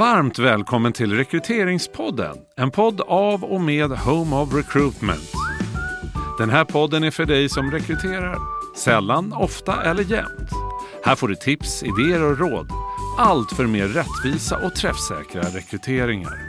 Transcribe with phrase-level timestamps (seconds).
[0.00, 5.32] Varmt välkommen till Rekryteringspodden, en podd av och med Home of Recruitment.
[6.38, 8.38] Den här podden är för dig som rekryterar,
[8.76, 10.50] sällan, ofta eller jämt.
[11.04, 12.70] Här får du tips, idéer och råd.
[13.18, 16.48] Allt för mer rättvisa och träffsäkra rekryteringar.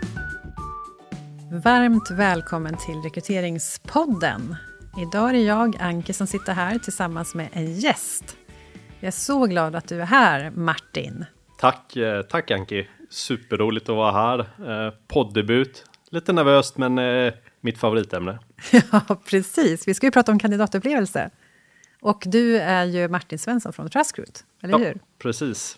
[1.63, 4.55] Varmt välkommen till Rekryteringspodden.
[5.01, 8.37] Idag är det jag, Anke, som sitter här tillsammans med en gäst.
[8.99, 11.25] Jag är så glad att du är här, Martin.
[11.59, 12.87] Tack, eh, tack Anki.
[13.11, 14.39] Superroligt att vara här.
[14.39, 15.85] Eh, poddebut.
[16.09, 18.39] Lite nervöst, men eh, mitt favoritämne.
[18.91, 19.87] ja, precis.
[19.87, 21.29] Vi ska ju prata om kandidatupplevelse.
[22.01, 24.29] Och du är ju Martin Svensson från Trustgroup,
[24.61, 24.99] eller ja, hur?
[25.19, 25.77] Precis.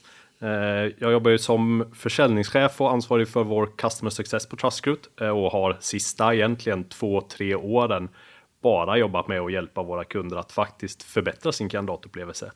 [0.98, 5.78] Jag jobbar ju som försäljningschef och ansvarig för vår Customer Success på Trustgroup och har
[5.80, 8.10] sista egentligen två, tre åren
[8.64, 12.52] bara jobbat med att hjälpa våra kunder att faktiskt förbättra sin kandidatupplevelse.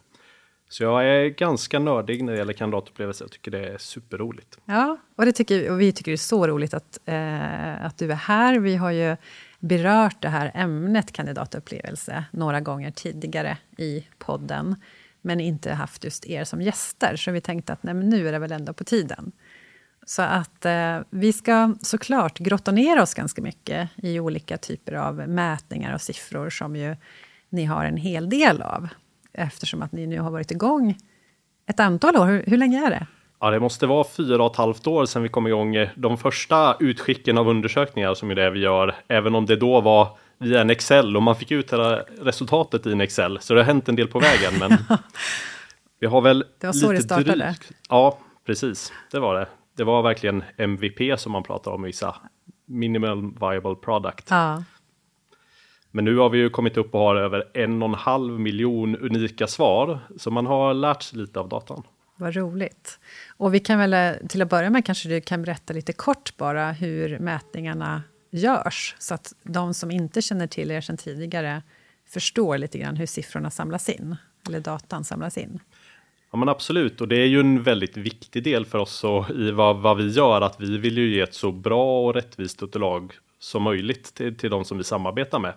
[0.70, 3.26] Så jag är ganska nördig när det gäller kandidatupplevelser.
[3.26, 4.57] Jag tycker det är superroligt.
[4.66, 8.12] Ja, och, det tycker, och vi tycker det är så roligt att, eh, att du
[8.12, 8.59] är här.
[8.59, 9.18] Vi har ju
[9.59, 14.76] berört det här ämnet kandidatupplevelse några gånger tidigare i podden,
[15.21, 17.15] men inte haft just er som gäster.
[17.15, 19.31] Så vi tänkte att nej, nu är det väl ändå på tiden.
[20.05, 25.15] Så att eh, vi ska såklart grotta ner oss ganska mycket i olika typer av
[25.15, 26.96] mätningar och siffror som ju
[27.49, 28.87] ni har en hel del av
[29.38, 30.98] eftersom att ni nu har varit igång
[31.68, 32.26] ett antal år.
[32.26, 33.07] Hur, hur länge är det?
[33.40, 36.77] Ja, det måste vara fyra och ett halvt år sedan vi kom igång de första
[36.80, 40.70] utskicken av undersökningar som är det vi gör, även om det då var via en
[40.70, 43.38] Excel och man fick ut hela resultatet i en Excel.
[43.41, 44.77] Så det har hänt en del på vägen, men
[45.99, 46.46] vi har väl.
[46.60, 47.46] Det var så det startade.
[47.46, 48.93] Drygt, ja, precis.
[49.12, 49.48] Det var det.
[49.77, 52.15] Det var verkligen MVP som man pratar om i vissa
[52.65, 54.27] minimal viable product.
[54.30, 54.63] Ja.
[55.91, 58.96] Men nu har vi ju kommit upp och har över en och en halv miljon
[58.96, 61.84] unika svar, så man har lärt sig lite av datan.
[62.16, 62.99] Vad roligt.
[63.38, 66.38] Och vi kan väl eh, till att börja med kanske du kan berätta lite kort
[66.38, 71.62] bara hur mätningarna görs, så att de som inte känner till er sedan tidigare
[72.08, 74.16] förstår lite grann hur siffrorna samlas in,
[74.48, 75.59] eller datan samlas in.
[76.31, 79.52] Ja men absolut, och det är ju en väldigt viktig del för oss och i
[79.52, 83.14] vad, vad vi gör, att vi vill ju ge ett så bra och rättvist underlag
[83.40, 85.53] som möjligt till, till de som vi samarbetar med.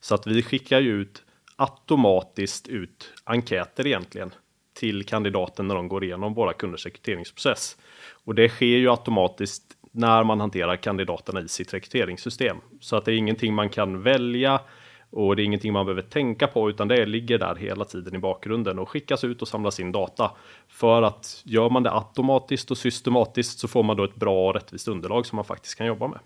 [0.00, 1.22] Så att vi skickar ju ut
[1.56, 4.34] automatiskt ut enkäter egentligen
[4.74, 7.76] till kandidaten när de går igenom våra kunders rekryteringsprocess.
[8.24, 12.56] Och det sker ju automatiskt när man hanterar kandidaterna i sitt rekryteringssystem.
[12.80, 14.60] Så att det är ingenting man kan välja
[15.10, 18.18] och det är ingenting man behöver tänka på utan det ligger där hela tiden i
[18.18, 20.30] bakgrunden och skickas ut och samlas in data.
[20.68, 24.54] För att gör man det automatiskt och systematiskt så får man då ett bra och
[24.54, 26.18] rättvist underlag som man faktiskt kan jobba med.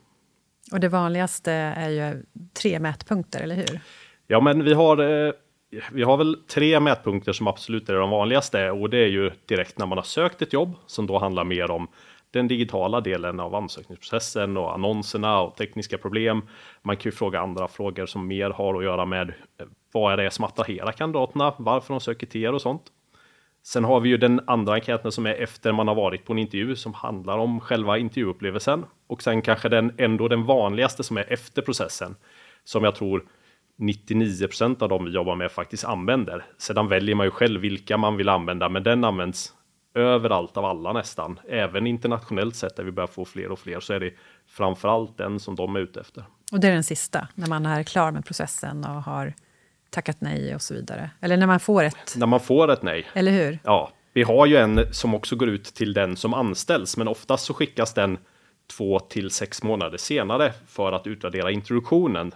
[0.72, 2.22] Och det vanligaste är ju
[2.54, 3.80] tre mätpunkter, eller hur?
[4.26, 5.32] Ja, men vi har, eh,
[5.92, 9.78] vi har väl tre mätpunkter som absolut är de vanligaste och det är ju direkt
[9.78, 11.88] när man har sökt ett jobb som då handlar mer om
[12.30, 16.42] den digitala delen av ansökningsprocessen och annonserna och tekniska problem.
[16.82, 20.16] Man kan ju fråga andra frågor som mer har att göra med eh, vad är
[20.16, 22.82] det som attraherar kandidaterna, varför de söker till er och sånt.
[23.66, 26.38] Sen har vi ju den andra enkäten som är efter man har varit på en
[26.38, 28.84] intervju som handlar om själva intervjuupplevelsen.
[29.06, 32.16] Och sen kanske den ändå den vanligaste som är efter processen.
[32.64, 33.24] Som jag tror
[33.78, 36.44] 99% av dem vi jobbar med faktiskt använder.
[36.58, 39.52] Sedan väljer man ju själv vilka man vill använda, men den används
[39.94, 41.40] överallt av alla nästan.
[41.48, 44.14] Även internationellt sett där vi börjar få fler och fler så är det
[44.48, 46.24] framförallt den som de är ute efter.
[46.52, 49.34] Och det är den sista, när man är klar med processen och har
[49.90, 51.10] tackat nej och så vidare?
[51.20, 52.14] Eller när man får ett...
[52.16, 53.06] När man får ett nej.
[53.14, 53.58] Eller hur?
[53.64, 57.44] Ja, vi har ju en som också går ut till den som anställs, men oftast
[57.44, 58.18] så skickas den
[58.76, 62.32] två till sex månader senare för att utvärdera introduktionen.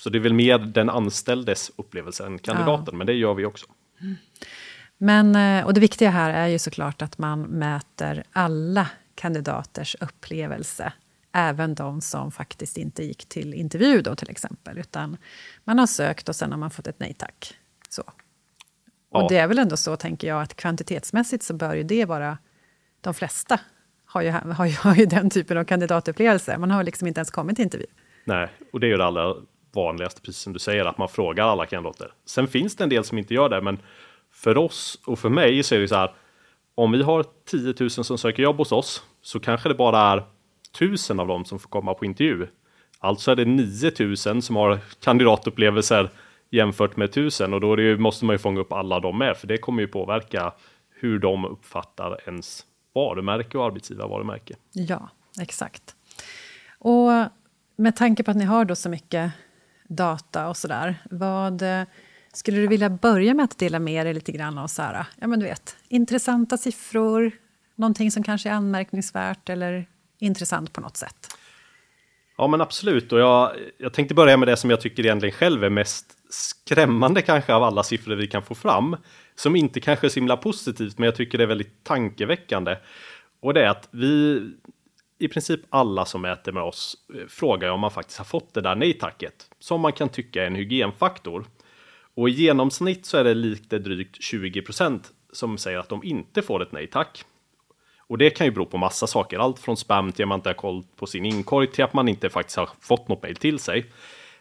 [0.00, 2.96] Så det är väl mer den anställdes upplevelse än kandidaten, ja.
[2.96, 3.66] men det gör vi också.
[4.98, 10.92] Men, eh, och det viktiga här är ju såklart att man mäter alla kandidaters upplevelse
[11.34, 15.16] även de som faktiskt inte gick till intervju då till exempel, utan
[15.64, 17.54] man har sökt och sen har man fått ett nej tack.
[17.88, 18.02] Så.
[19.10, 19.26] Och ja.
[19.28, 22.38] det är väl ändå så, tänker jag, att kvantitetsmässigt så bör ju det vara...
[23.00, 23.60] De flesta
[24.06, 26.58] har ju, har ju, har ju den typen av kandidatupplevelse.
[26.58, 27.86] Man har liksom inte ens kommit till intervju.
[28.24, 29.34] Nej, och det är ju det allra
[29.74, 32.12] vanligaste, precis som du säger, att man frågar alla kandidater.
[32.26, 33.78] Sen finns det en del som inte gör det, men
[34.32, 36.14] för oss och för mig så är det så här,
[36.74, 40.24] om vi har 10 000 som söker jobb hos oss, så kanske det bara är
[40.78, 42.46] tusen av dem som får komma på intervju.
[42.98, 46.10] Alltså är det 9000 som har kandidatupplevelser
[46.50, 49.46] jämfört med 1000 och då det, måste man ju fånga upp alla de med för
[49.46, 50.52] det kommer ju påverka
[50.90, 54.54] hur de uppfattar ens varumärke och arbetsgivarvarumärke.
[54.72, 55.08] Ja,
[55.40, 55.96] exakt.
[56.78, 57.10] Och
[57.76, 59.32] med tanke på att ni har då så mycket
[59.88, 61.82] data och sådär, vad eh,
[62.32, 65.26] skulle du vilja börja med att dela med dig lite grann av så här, ja
[65.26, 67.30] men du vet, intressanta siffror,
[67.74, 69.86] någonting som kanske är anmärkningsvärt eller
[70.18, 71.36] intressant på något sätt?
[72.36, 75.64] Ja men absolut och jag, jag tänkte börja med det som jag tycker egentligen själv
[75.64, 78.96] är mest skrämmande kanske av alla siffror vi kan få fram.
[79.34, 82.76] Som inte kanske är så himla positivt men jag tycker det är väldigt tankeväckande.
[83.40, 84.42] Och det är att vi,
[85.18, 88.60] i princip alla som äter med oss eh, frågar om man faktiskt har fått det
[88.60, 89.50] där nej-tacket.
[89.58, 91.44] Som man kan tycka är en hygienfaktor.
[92.14, 95.00] Och i genomsnitt så är det lite drygt 20%
[95.32, 97.24] som säger att de inte får ett nej tack.
[98.06, 100.48] Och det kan ju bero på massa saker, allt från spam till att man inte
[100.48, 103.58] har koll på sin inkorg till att man inte faktiskt har fått något mejl till
[103.58, 103.86] sig.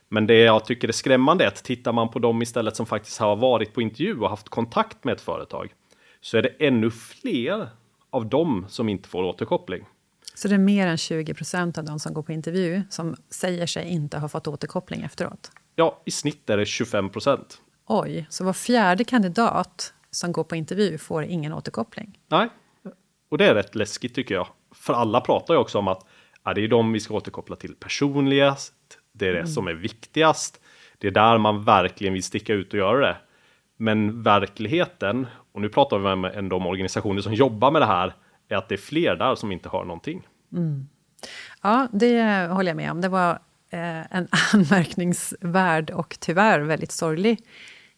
[0.10, 3.20] Men det jag tycker är skrämmande är att tittar man på dem istället som faktiskt
[3.20, 5.74] har varit på intervju och haft kontakt med ett företag
[6.22, 7.70] så är det ännu fler
[8.10, 9.86] av dem som inte får återkoppling.
[10.36, 13.68] Så det är mer än 20 procent av de som går på intervju som säger
[13.68, 15.52] sig inte ha fått återkoppling efteråt?
[15.76, 17.62] Ja, i snitt är det 25 procent.
[17.86, 22.20] Oj, så var fjärde kandidat som går på intervju får ingen återkoppling?
[22.28, 22.50] Nej,
[23.34, 24.48] och det är rätt läskigt tycker jag.
[24.76, 26.06] För alla pratar ju också om att
[26.44, 28.74] ja, det är de vi ska återkoppla till personligast.
[29.12, 29.52] Det är det mm.
[29.52, 30.62] som är viktigast.
[30.98, 33.18] Det är där man verkligen vill sticka ut och göra det.
[33.78, 38.14] Men verkligheten, och nu pratar vi med de organisationer som jobbar med det här,
[38.50, 40.28] är att det är fler där som inte har någonting.
[40.52, 40.88] Mm.
[41.62, 43.02] Ja, det håller jag med om.
[43.02, 43.32] Det var
[43.70, 47.40] eh, en anmärkningsvärd och tyvärr väldigt sorglig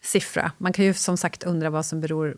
[0.02, 0.52] siffra.
[0.58, 2.38] Man kan ju som sagt undra vad som beror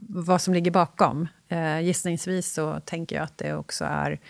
[0.00, 1.28] vad som ligger bakom.
[1.48, 4.20] Eh, gissningsvis så tänker jag att det också är...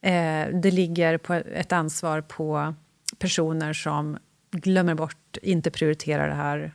[0.00, 2.74] Eh, det ligger på ett ansvar på
[3.18, 4.18] personer som
[4.50, 6.72] glömmer bort, inte prioriterar det här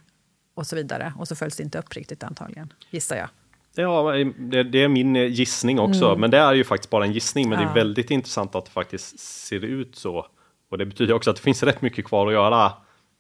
[0.54, 1.14] och så vidare.
[1.18, 3.30] Och så följs det inte upp riktigt antagligen, gissar jag.
[3.76, 6.20] Ja, det, det är min gissning också, mm.
[6.20, 7.50] men det är ju faktiskt bara en gissning.
[7.50, 7.66] Men ja.
[7.66, 10.28] det är väldigt intressant att det faktiskt ser ut så.
[10.70, 12.74] Och det betyder också att det finns rätt mycket kvar att göra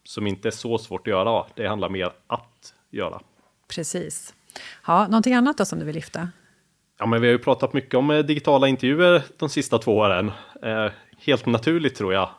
[0.04, 1.46] som inte är så svårt att göra.
[1.56, 3.22] Det handlar mer att göra.
[3.68, 4.34] Precis.
[4.88, 6.30] Ja, någonting annat då som du vill lyfta?
[7.00, 10.32] Ja, men vi har ju pratat mycket om eh, digitala intervjuer de sista två åren.
[10.64, 12.30] Eh, helt naturligt tror jag,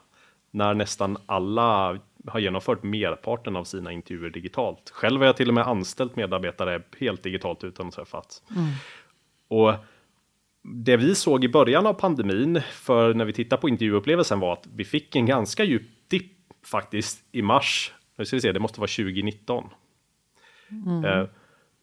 [0.50, 4.90] när nästan alla har genomfört merparten av sina intervjuer digitalt.
[4.90, 8.42] Själv har jag till och med anställt medarbetare helt digitalt utan att träffats.
[8.50, 8.66] Mm.
[9.48, 9.74] Och
[10.62, 14.66] det vi såg i början av pandemin, för när vi tittar på intervjuupplevelsen var att
[14.74, 16.32] vi fick en ganska djup dipp
[16.66, 17.92] faktiskt i mars.
[18.16, 19.64] Nu ska vi se, det måste vara 2019.
[20.70, 21.04] Mm.
[21.04, 21.26] Eh,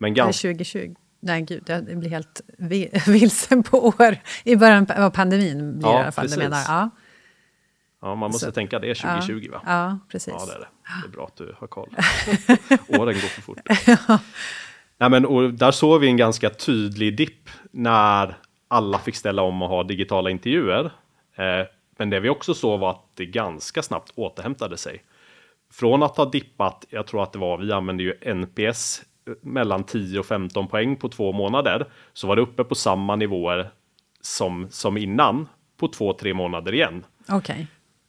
[0.01, 0.95] men gans- 2020?
[1.19, 2.41] Nej, gud, jag blir helt
[3.07, 4.17] vilsen på år.
[4.43, 6.37] I början av pandemin blir ja, i alla fall, precis.
[6.37, 6.61] menar.
[6.67, 6.89] Ja.
[8.01, 8.51] Ja, man måste så.
[8.51, 9.61] tänka det är 2020 ja, va?
[9.65, 10.33] Ja, precis.
[10.37, 10.67] Ja, det är det.
[11.01, 11.89] Det är bra att du har koll.
[12.99, 13.59] Åren går för fort.
[14.07, 14.19] ja.
[14.97, 18.37] Nej, men, och där såg vi en ganska tydlig dipp när
[18.67, 20.85] alla fick ställa om och ha digitala intervjuer.
[21.35, 21.67] Eh,
[21.97, 25.03] men det vi också såg var att det ganska snabbt återhämtade sig.
[25.71, 29.01] Från att ha dippat, jag tror att det var, vi använde ju NPS
[29.41, 33.71] mellan 10 och 15 poäng på två månader så var det uppe på samma nivåer
[34.21, 35.47] som, som innan
[35.77, 37.05] på två, tre månader igen.
[37.29, 37.65] Okay.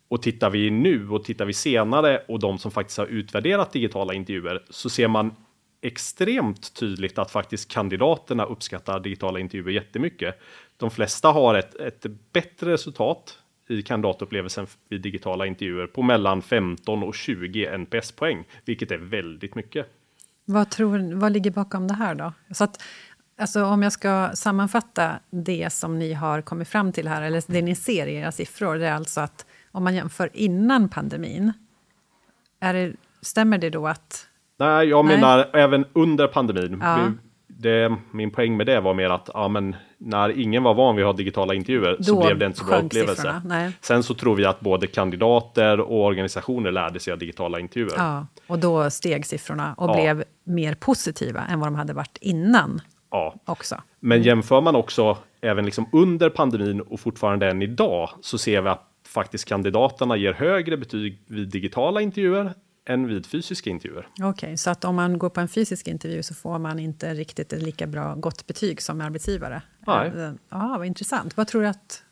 [0.09, 4.15] Och tittar vi nu och tittar vi senare och de som faktiskt har utvärderat digitala
[4.15, 5.35] intervjuer så ser man
[5.83, 10.41] extremt tydligt att faktiskt kandidaterna uppskattar digitala intervjuer jättemycket.
[10.77, 13.39] De flesta har ett, ett bättre resultat
[13.69, 19.87] i kandidatupplevelsen vid digitala intervjuer på mellan 15 och 20 NPS-poäng, vilket är väldigt mycket.
[20.53, 22.33] Vad, tror, vad ligger bakom det här då?
[22.51, 22.83] Så att,
[23.39, 27.63] alltså, om jag ska sammanfatta det som ni har kommit fram till här, eller det
[27.63, 31.53] ni ser i era siffror, det är alltså att om man jämför innan pandemin,
[32.61, 34.27] är det, stämmer det då att...
[34.59, 35.17] Nej, jag Nej.
[35.17, 36.79] menar även under pandemin.
[36.83, 37.13] Ja.
[37.63, 41.05] Det, min poäng med det var mer att ja, men när ingen var van vid
[41.05, 43.43] att ha digitala intervjuer Då så blev det inte så bra upplevelse.
[43.81, 47.95] Sen så tror vi att både kandidater och organisationer lärde sig av digitala intervjuer.
[47.97, 49.95] Ja, och då steg siffrorna och ja.
[49.95, 52.81] blev mer positiva än vad de hade varit innan.
[53.11, 53.77] Ja, också.
[54.01, 58.69] men jämför man också även liksom under pandemin och fortfarande än idag så ser vi
[58.69, 62.53] att faktiskt kandidaterna ger högre betyg vid digitala intervjuer
[62.85, 64.09] än vid fysiska intervjuer.
[64.13, 67.15] Okej, okay, så att om man går på en fysisk intervju så får man inte
[67.15, 69.63] riktigt ett lika bra gott betyg som arbetsgivare?
[69.87, 70.13] Nej.
[70.49, 71.37] Ja, vad intressant.
[71.37, 72.03] Vad tror du att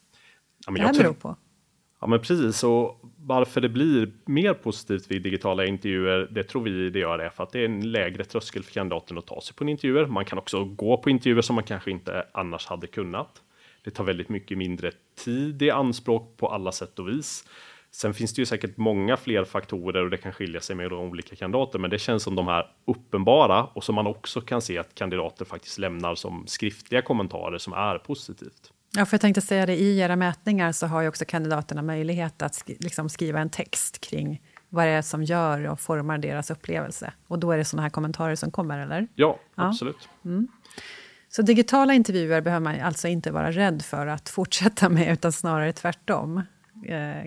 [0.67, 1.37] ja, det här beror på?
[2.01, 2.65] Ja, men precis.
[2.65, 7.31] Och varför det blir mer positivt vid digitala intervjuer, det tror vi det gör det
[7.31, 10.07] för att det är en lägre tröskel för kandidaten att ta sig på en intervjuer.
[10.07, 13.43] Man kan också gå på intervjuer som man kanske inte annars hade kunnat.
[13.85, 14.93] Det tar väldigt mycket mindre
[15.25, 17.45] tid i anspråk på alla sätt och vis.
[17.93, 21.01] Sen finns det ju säkert många fler faktorer och det kan skilja sig med de
[21.01, 24.79] olika kandidater, men det känns som de här uppenbara och som man också kan se
[24.79, 28.73] att kandidater faktiskt lämnar som skriftliga kommentarer som är positivt.
[28.97, 32.43] Ja, för jag tänkte säga det, i era mätningar så har ju också kandidaterna möjlighet
[32.43, 36.51] att sk liksom skriva en text kring vad det är som gör och formar deras
[36.51, 37.13] upplevelse.
[37.27, 39.09] Och då är det sådana här kommentarer som kommer, eller?
[39.15, 39.69] Ja, ja.
[39.69, 40.09] absolut.
[40.25, 40.49] Mm.
[41.29, 45.73] Så digitala intervjuer behöver man alltså inte vara rädd för att fortsätta med, utan snarare
[45.73, 46.43] tvärtom,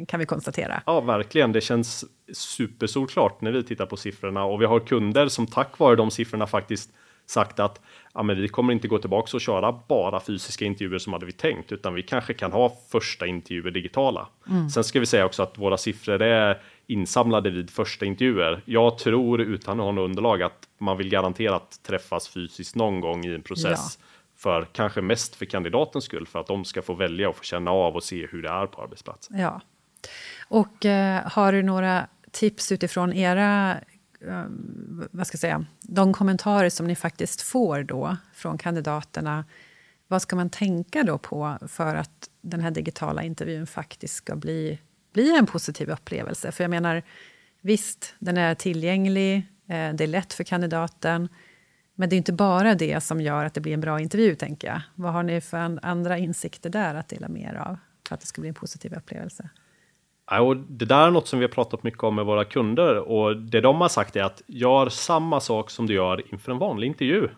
[0.07, 0.81] kan vi konstatera.
[0.85, 1.51] Ja, verkligen.
[1.51, 5.95] Det känns supersolklart när vi tittar på siffrorna och vi har kunder som tack vare
[5.95, 6.89] de siffrorna faktiskt
[7.25, 7.81] sagt att
[8.13, 11.31] ja, men vi kommer inte gå tillbaka och köra bara fysiska intervjuer som hade vi
[11.31, 14.27] tänkt, utan vi kanske kan ha första intervjuer digitala.
[14.49, 14.69] Mm.
[14.69, 18.61] Sen ska vi säga också att våra siffror är insamlade vid första intervjuer.
[18.65, 23.25] Jag tror utan att ha något underlag att man vill garanterat träffas fysiskt någon gång
[23.25, 23.99] i en process.
[23.99, 24.05] Ja.
[24.43, 27.71] För kanske mest för kandidatens skull, för att de ska få välja och få känna
[27.71, 29.39] av och se hur det är på arbetsplatsen.
[29.39, 29.61] Ja.
[30.47, 33.77] Och eh, har du några tips utifrån era
[34.27, 34.43] eh,
[35.11, 39.45] vad ska jag säga, de kommentarer som ni faktiskt får då från kandidaterna,
[40.07, 44.79] vad ska man tänka då på för att den här digitala intervjun faktiskt ska bli,
[45.13, 46.51] bli en positiv upplevelse?
[46.51, 47.03] För jag menar,
[47.61, 49.35] visst, den är tillgänglig,
[49.67, 51.29] eh, det är lätt för kandidaten,
[51.95, 54.67] men det är inte bara det som gör att det blir en bra intervju, tänker
[54.67, 54.81] jag.
[54.95, 58.27] Vad har ni för andra insikter där att dela med er av för att det
[58.27, 59.49] ska bli en positiv upplevelse?
[60.29, 62.97] Ja, och det där är något som vi har pratat mycket om med våra kunder
[62.97, 66.57] och det de har sagt är att gör samma sak som du gör inför en
[66.57, 67.29] vanlig intervju.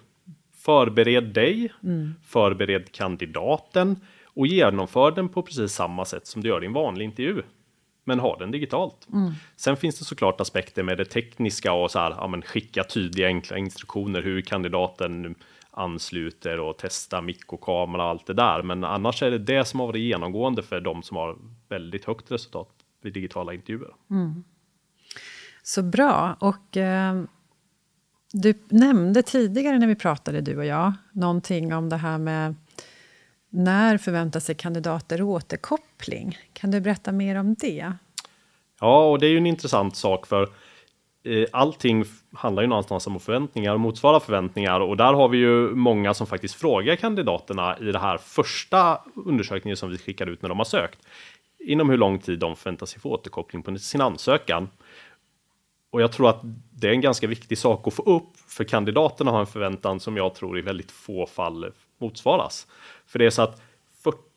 [0.55, 2.13] Förbered dig, mm.
[2.23, 7.05] förbered kandidaten och genomför den på precis samma sätt som du gör i en vanlig
[7.05, 7.41] intervju.
[8.07, 9.07] Men ha den digitalt.
[9.13, 9.31] Mm.
[9.55, 13.27] Sen finns det såklart aspekter med det tekniska och så här, ja, men skicka tydliga
[13.27, 15.35] enkla instruktioner hur kandidaten
[15.71, 18.63] ansluter och testa mick och kamera och allt det där.
[18.63, 21.37] Men annars är det det som har varit genomgående för de som har
[21.69, 22.69] väldigt högt resultat
[23.01, 23.93] vid digitala intervjuer.
[24.09, 24.43] Mm.
[25.63, 26.37] Så bra.
[26.39, 27.23] Och eh,
[28.31, 32.55] du nämnde tidigare när vi pratade, du och jag, någonting om det här med
[33.55, 36.37] när förväntar sig kandidater återkoppling?
[36.53, 37.93] Kan du berätta mer om det?
[38.79, 40.49] Ja, och det är ju en intressant sak för
[41.25, 45.75] Eh, allting handlar ju någonstans om förväntningar och motsvara förväntningar och där har vi ju
[45.75, 50.49] många som faktiskt frågar kandidaterna i det här första undersökningen som vi skickar ut när
[50.49, 50.99] de har sökt
[51.59, 54.69] inom hur lång tid de förväntar sig få återkoppling på sin ansökan.
[55.89, 59.31] Och jag tror att det är en ganska viktig sak att få upp för kandidaterna
[59.31, 62.67] har en förväntan som jag tror i väldigt få fall motsvaras.
[63.05, 63.61] För det är så att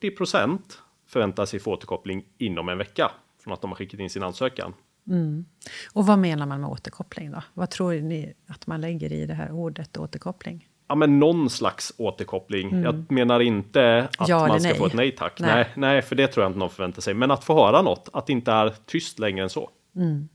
[0.01, 0.59] 40%
[1.07, 3.11] förväntar sig få återkoppling inom en vecka
[3.43, 4.73] från att de har skickat in sin ansökan.
[5.07, 5.45] Mm.
[5.93, 7.43] Och vad menar man med återkoppling då?
[7.53, 10.67] Vad tror ni att man lägger i det här ordet återkoppling?
[10.87, 12.69] Ja, men någon slags återkoppling.
[12.69, 12.83] Mm.
[12.83, 14.77] Jag menar inte att ja man ska nej.
[14.77, 15.39] få ett nej tack.
[15.39, 15.53] Nej.
[15.53, 15.67] nej.
[15.75, 17.13] Nej, för det tror jag inte någon förväntar sig.
[17.13, 19.69] Men att få höra något, att det inte är tyst längre än så.
[19.95, 20.29] Mm.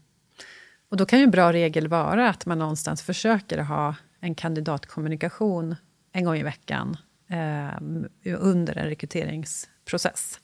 [0.88, 5.76] Och då kan ju en bra regel vara att man någonstans försöker ha en kandidatkommunikation
[6.12, 6.96] en gång i veckan
[7.34, 10.40] eh, under en rekryteringsprocess.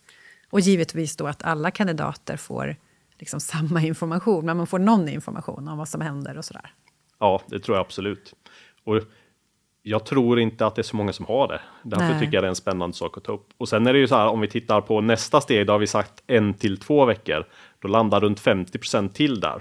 [0.51, 2.77] Och givetvis då att alla kandidater får
[3.19, 6.75] liksom samma information, men man får någon information om vad som händer och sådär.
[7.19, 8.35] Ja, det tror jag absolut.
[8.85, 9.01] Och
[9.83, 11.61] jag tror inte att det är så många som har det.
[11.83, 12.21] Därför Nej.
[12.21, 13.49] tycker jag det är en spännande sak att ta upp.
[13.57, 15.79] Och sen är det ju så här om vi tittar på nästa steg, då har
[15.79, 17.45] vi sagt en till två veckor.
[17.79, 19.61] Då landar runt 50% till där.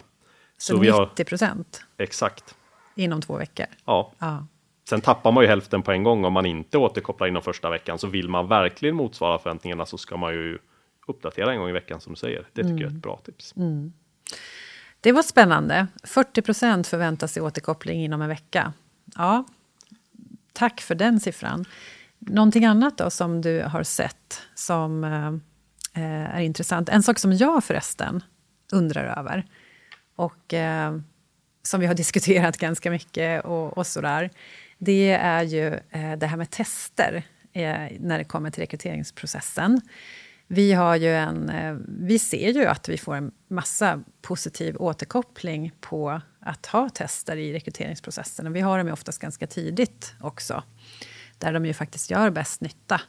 [0.57, 1.83] Så, så 90 procent?
[1.97, 2.55] Exakt.
[2.95, 3.65] Inom två veckor?
[3.85, 4.11] Ja.
[4.19, 4.45] ja.
[4.89, 7.99] Sen tappar man ju hälften på en gång om man inte återkopplar inom första veckan.
[7.99, 10.57] Så vill man verkligen motsvara förväntningarna så ska man ju
[11.07, 12.47] uppdatera en gång i veckan som du säger.
[12.53, 12.81] Det tycker mm.
[12.81, 13.53] jag är ett bra tips.
[13.57, 13.93] Mm.
[15.01, 15.87] Det var spännande.
[16.03, 18.73] 40 procent förväntas sig återkoppling inom en vecka.
[19.15, 19.45] Ja,
[20.53, 21.65] tack för den siffran.
[22.19, 25.03] Någonting annat då som du har sett som
[25.93, 26.89] eh, är intressant?
[26.89, 28.23] En sak som jag förresten
[28.71, 29.45] undrar över
[30.15, 30.97] och eh,
[31.63, 34.29] som vi har diskuterat ganska mycket och, och sådär.
[34.79, 39.81] Det är ju eh, det här med tester eh, när det kommer till rekryteringsprocessen.
[40.47, 45.71] Vi, har ju en, eh, vi ser ju att vi får en massa positiv återkoppling
[45.81, 48.47] på att ha tester i rekryteringsprocessen.
[48.47, 50.63] Och vi har dem ju oftast ganska tidigt också,
[51.37, 53.01] där de ju faktiskt gör bäst nytta.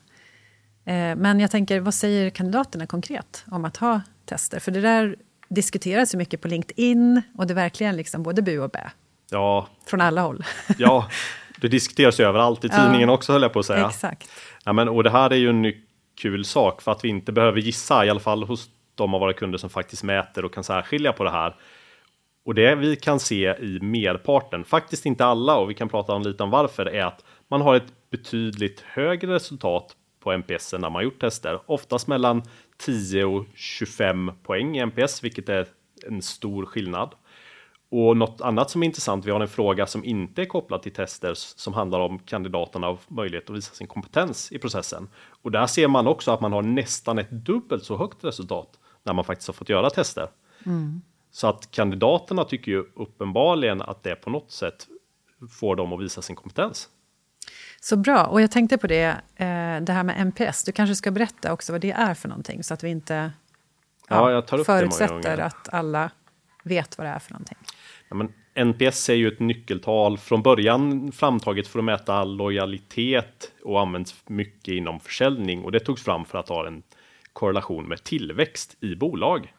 [1.17, 4.59] Men jag tänker, vad säger kandidaterna konkret om att ha tester?
[4.59, 5.17] För det där
[5.49, 8.91] diskuteras ju mycket på LinkedIn och det är verkligen liksom både bu och bä.
[9.31, 9.69] Ja.
[9.87, 10.45] Från alla håll.
[10.79, 11.09] Ja,
[11.61, 13.89] det diskuteras ju överallt i tidningen ja, också höll jag på att säga.
[13.89, 14.31] Exakt.
[14.65, 15.73] Ja, men, och det här är ju en
[16.21, 19.33] kul sak för att vi inte behöver gissa, i alla fall hos de av våra
[19.33, 21.57] kunder som faktiskt mäter och kan särskilja på det här.
[22.45, 26.23] Och det vi kan se i merparten, faktiskt inte alla och vi kan prata om
[26.23, 31.05] lite om varför, är att man har ett betydligt högre resultat på NPS när man
[31.05, 32.43] gjort tester, oftast mellan
[32.79, 35.67] 10 och 25 poäng i NPS, vilket är
[36.07, 37.15] en stor skillnad.
[37.93, 40.93] Och något annat som är intressant, vi har en fråga som inte är kopplad till
[40.93, 45.09] tester som handlar om kandidaterna och möjlighet att visa sin kompetens i processen.
[45.43, 49.13] Och där ser man också att man har nästan ett dubbelt så högt resultat när
[49.13, 50.29] man faktiskt har fått göra tester.
[50.67, 51.03] Mm.
[51.31, 54.87] Så att kandidaterna tycker ju uppenbarligen att det på något sätt
[55.61, 56.89] får dem att visa sin kompetens.
[57.81, 58.25] Så bra.
[58.25, 59.07] Och jag tänkte på det,
[59.37, 60.65] eh, det här med NPS.
[60.65, 63.33] Du kanske ska berätta också vad det är för någonting så att vi inte
[64.09, 66.11] Ja, många förutsätter att alla
[66.65, 67.59] vet vad det är för någonting.
[68.11, 73.81] Ja, men NPS är ju ett nyckeltal från början framtaget för att mäta lojalitet och
[73.81, 76.83] används mycket inom försäljning och det togs fram för att ha en
[77.33, 79.53] korrelation med tillväxt i bolag.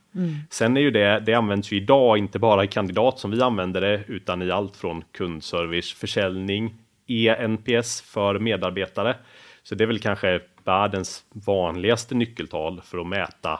[0.49, 3.81] Sen är ju det, det används ju idag inte bara i kandidat som vi använder
[3.81, 6.73] det utan i allt från kundservice, försäljning,
[7.07, 9.15] ENPS för medarbetare.
[9.63, 13.59] Så det är väl kanske världens vanligaste nyckeltal för att mäta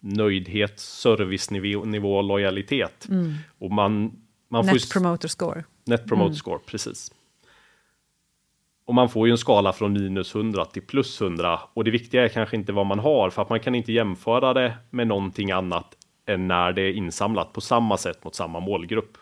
[0.00, 3.06] nöjdhet, servicenivå, nivå, lojalitet.
[3.58, 4.12] Och man,
[4.48, 5.64] man får Net Promoter Score.
[5.84, 7.12] Net Promoter Score, precis.
[8.84, 12.24] Och man får ju en skala från minus 100 till plus 100 och det viktiga
[12.24, 15.50] är kanske inte vad man har för att man kan inte jämföra det med någonting
[15.50, 15.94] annat
[16.26, 19.18] än när det är insamlat på samma sätt mot samma målgrupp.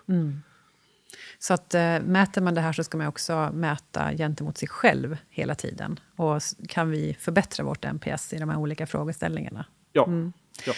[1.38, 5.16] Så att, eh, mäter man det här så ska man också mäta gentemot sig själv
[5.30, 6.00] hela tiden.
[6.16, 9.64] Och kan vi förbättra vårt NPS i de här olika frågeställningarna?
[9.92, 10.08] Ja,
[10.66, 10.72] ja.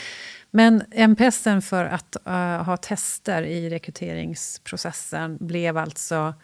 [0.50, 6.34] Men NPSen för att eh, ha tester i rekryteringsprocessen blev alltså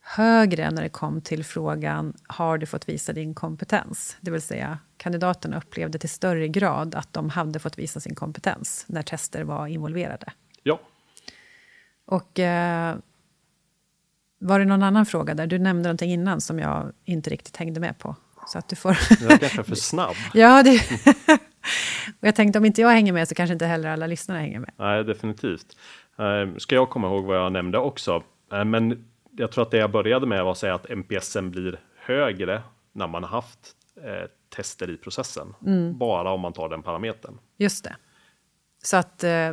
[0.00, 4.16] högre när det kom till frågan har du fått visa din kompetens?
[4.20, 8.84] Det vill säga kandidaterna upplevde till större grad att de hade fått visa sin kompetens
[8.88, 10.32] när tester var involverade.
[10.62, 10.80] ja.
[12.06, 12.96] Och eh,
[14.38, 15.46] var det någon annan fråga där?
[15.46, 18.16] Du nämnde någonting innan som jag inte riktigt hängde med på.
[18.46, 18.98] Så att du får...
[19.20, 20.14] Det var kanske för snabb.
[20.34, 20.80] ja, det...
[22.20, 24.58] och jag tänkte om inte jag hänger med så kanske inte heller alla lyssnare hänger
[24.60, 24.70] med.
[24.76, 25.76] Nej, definitivt.
[26.18, 28.22] Eh, Ska jag komma ihåg vad jag nämnde också?
[28.52, 31.80] Eh, Men jag tror att det jag började med var att säga att NPSen blir
[31.96, 33.58] högre när man har haft
[34.04, 35.54] eh, tester i processen.
[35.98, 37.38] Bara om man tar den parametern.
[37.56, 37.96] Just det.
[38.82, 39.52] Så att eh,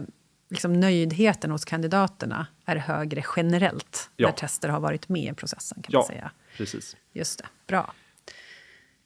[0.49, 4.27] liksom nöjdheten hos kandidaterna är högre generellt Ja.
[4.27, 5.81] när tester har varit med i processen.
[5.81, 6.31] kan Ja, man säga.
[6.57, 6.97] precis.
[7.13, 7.93] Just det, bra.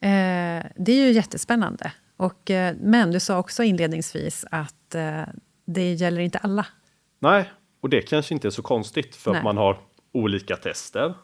[0.00, 1.92] Eh, det är ju jättespännande.
[2.16, 5.22] Och, eh, men du sa också inledningsvis att eh,
[5.64, 6.66] det gäller inte alla.
[7.18, 9.38] Nej, och det kanske inte är så konstigt för Nej.
[9.38, 9.78] att man har
[10.12, 11.14] olika tester,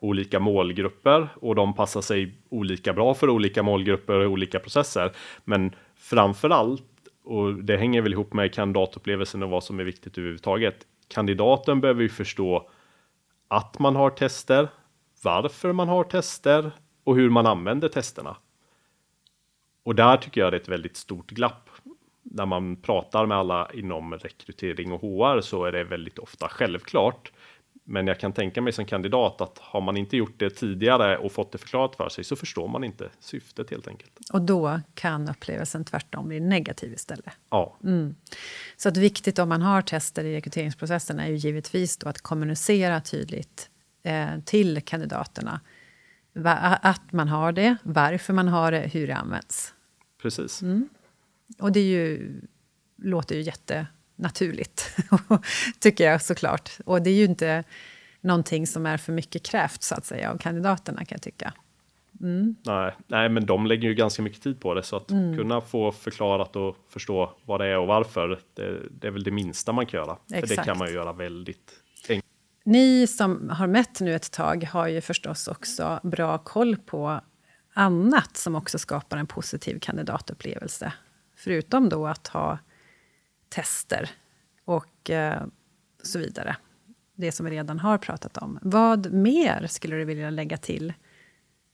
[0.00, 5.12] olika målgrupper och de passar sig olika bra för olika målgrupper och olika processer.
[5.44, 6.82] Men framför allt,
[7.24, 10.76] och det hänger väl ihop med kandidatupplevelsen och vad som är viktigt överhuvudtaget.
[11.08, 12.70] Kandidaten behöver ju förstå
[13.48, 14.68] att man har tester,
[15.22, 16.70] varför man har tester
[17.04, 18.36] och hur man använder testerna.
[19.82, 21.70] Och där tycker jag det är ett väldigt stort glapp.
[22.22, 27.32] När man pratar med alla inom rekrytering och HR så är det väldigt ofta självklart.
[27.84, 31.32] Men jag kan tänka mig som kandidat att har man inte gjort det tidigare och
[31.32, 34.12] fått det förklarat för sig så förstår man inte syftet helt enkelt.
[34.32, 37.34] Och då kan upplevelsen tvärtom bli negativ istället.
[37.50, 37.76] Ja,
[38.76, 43.00] Så att viktigt om man har tester i rekryteringsprocessen är ju givetvis då att kommunicera
[43.00, 43.70] tydligt
[44.02, 45.60] eh, till kandidaterna
[46.34, 49.74] att man har det, varför man har det, hur det används.
[50.22, 50.62] precis.
[51.58, 52.40] Och det är ju,
[52.96, 54.96] låter ju jättenaturligt,
[55.80, 56.70] tycker jag såklart.
[56.84, 57.64] Och det är ju inte
[58.20, 61.52] någonting som är för mycket krävt, så att säga, av kandidaterna, kan jag tycka.
[62.64, 65.92] Nej, nej, men de lägger ju ganska mycket tid på det så att kunna få
[65.92, 68.40] förklarat och förstå vad det är och varför.
[68.54, 70.16] Det, det är väl det minsta man kan göra.
[70.16, 70.64] För det Exakt.
[70.64, 71.81] kan man ju göra väldigt.
[72.64, 77.20] Ni som har mätt nu ett tag har ju förstås också bra koll på
[77.74, 80.92] annat som också skapar en positiv kandidatupplevelse.
[81.36, 82.58] Förutom då att ha
[83.48, 84.10] tester
[84.64, 85.42] och eh,
[86.02, 86.56] så vidare.
[87.14, 88.58] Det som vi redan har pratat om.
[88.62, 90.92] Vad mer skulle du vilja lägga till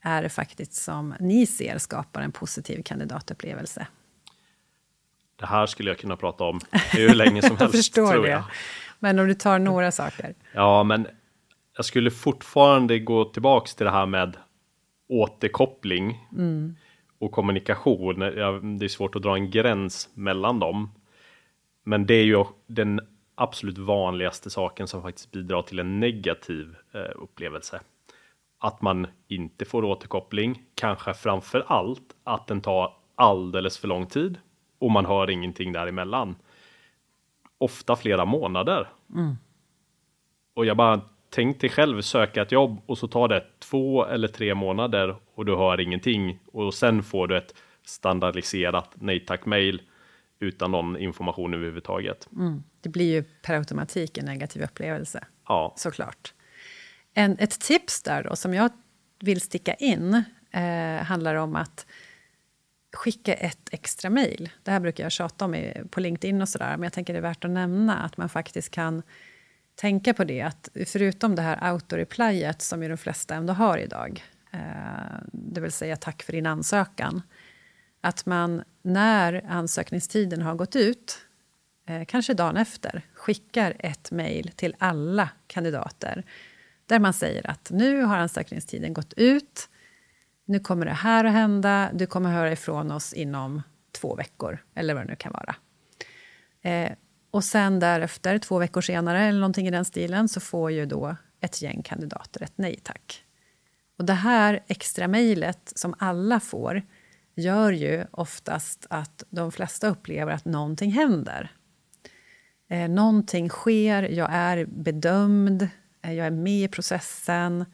[0.01, 3.87] är det faktiskt som ni ser skapar en positiv kandidatupplevelse?
[5.35, 7.93] Det här skulle jag kunna prata om hur länge som Jag helst.
[7.93, 8.43] tror det.
[8.99, 10.33] Men om du tar några saker.
[10.53, 11.07] Ja, men
[11.75, 14.37] jag skulle fortfarande gå tillbaks till det här med
[15.07, 16.27] återkoppling
[17.19, 18.19] och kommunikation.
[18.19, 20.91] Det är svårt att dra en gräns mellan dem.
[21.83, 23.01] Men det är ju den
[23.35, 27.81] absolut vanligaste saken som faktiskt bidrar till en negativ eh, upplevelse.
[28.59, 34.37] Att man inte får återkoppling, kanske framför allt att den tar alldeles för lång tid
[34.79, 36.35] och man hör ingenting däremellan.
[37.59, 38.89] Ofta flera månader.
[40.53, 44.27] Och jag bara tänk dig själv söka ett jobb och så tar det två eller
[44.27, 47.53] tre månader och du hör ingenting och sen får du ett
[47.85, 49.81] standardiserat nej tack mail
[50.39, 52.29] utan någon information överhuvudtaget.
[52.81, 55.23] Det blir ju per automatik en negativ upplevelse.
[55.47, 56.33] Ja, såklart.
[57.13, 58.71] En, ett tips där då, som jag
[59.19, 61.85] vill sticka in eh, handlar om att
[62.93, 64.49] skicka ett extra mejl.
[64.63, 67.21] Det här brukar jag tjata om på LinkedIn och sådär, men jag tänker det är
[67.21, 69.01] värt att nämna att man faktiskt kan
[69.75, 74.23] tänka på det att förutom det här autoreplyet som ju de flesta ändå har idag,
[74.51, 74.59] eh,
[75.31, 77.21] det vill säga tack för din ansökan.
[78.01, 81.17] Att man när ansökningstiden har gått ut,
[81.87, 86.23] eh, kanske dagen efter, skickar ett mejl till alla kandidater
[86.85, 89.69] där man säger att nu har ansökningstiden gått ut,
[90.49, 94.93] nu kommer det här att hända, du kommer höra ifrån oss inom två veckor, eller
[94.93, 95.55] vad det nu kan vara.
[96.61, 96.91] Eh,
[97.31, 101.15] och sen därefter, två veckor senare, eller någonting i den stilen, så får ju då
[101.41, 103.23] ett gäng kandidater ett nej tack.
[103.97, 106.81] Och det här extra mejlet som alla får
[107.35, 111.51] gör ju oftast att de flesta upplever att någonting händer.
[112.69, 115.69] Eh, någonting sker, jag är bedömd,
[116.01, 117.65] eh, jag är med i processen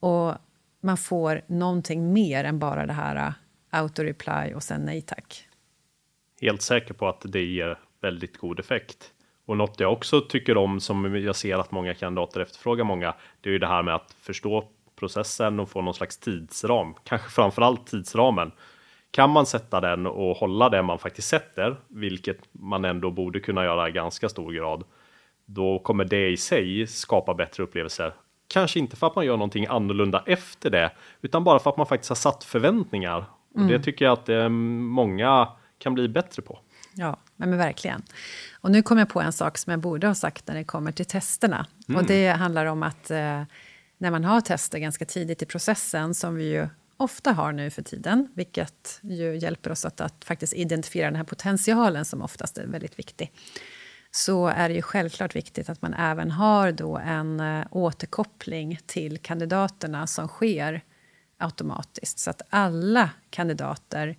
[0.00, 0.34] och
[0.80, 3.32] man får någonting mer än bara det här äh,
[3.70, 5.46] auto-reply och sen nej tack.
[6.40, 9.12] Helt säker på att det ger väldigt god effekt.
[9.46, 13.48] Och något jag också tycker om som jag ser att många kandidater efterfrågar många, det
[13.48, 17.86] är ju det här med att förstå processen och få någon slags tidsram, kanske framförallt
[17.86, 18.52] tidsramen.
[19.10, 23.64] Kan man sätta den och hålla det man faktiskt sätter, vilket man ändå borde kunna
[23.64, 24.84] göra i ganska stor grad,
[25.46, 28.12] då kommer det i sig skapa bättre upplevelser
[28.52, 31.86] Kanske inte för att man gör någonting annorlunda efter det, utan bara för att man
[31.86, 33.24] faktiskt har satt förväntningar.
[33.54, 33.82] Och det mm.
[33.82, 36.58] tycker jag att eh, många kan bli bättre på.
[36.94, 38.02] Ja, men verkligen.
[38.60, 40.92] Och nu kom jag på en sak som jag borde ha sagt när det kommer
[40.92, 41.66] till testerna.
[41.88, 42.00] Mm.
[42.00, 43.42] Och det handlar om att eh,
[43.98, 47.82] när man har tester ganska tidigt i processen, som vi ju ofta har nu för
[47.82, 52.66] tiden, vilket ju hjälper oss att, att faktiskt identifiera den här potentialen som oftast är
[52.66, 53.32] väldigt viktig
[54.10, 59.18] så är det ju självklart viktigt att man även har då en eh, återkoppling till
[59.18, 60.84] kandidaterna som sker
[61.38, 64.16] automatiskt så att alla kandidater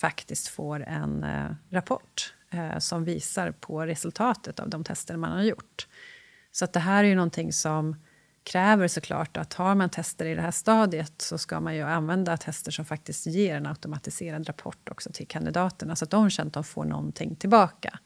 [0.00, 5.42] faktiskt får en eh, rapport eh, som visar på resultatet av de tester man har
[5.42, 5.86] gjort.
[6.52, 7.96] Så att det här är ju någonting som
[8.42, 12.36] kräver såklart att har man tester i det här stadiet så ska man ju använda
[12.36, 16.54] tester som faktiskt ger en automatiserad rapport också till kandidaterna så att de känner att
[16.54, 17.98] de får någonting tillbaka.